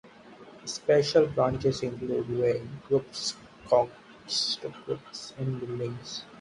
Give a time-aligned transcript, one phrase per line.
[0.65, 3.35] Special branches include Weyl groups,
[3.67, 6.23] Coxeter groups, and buildings.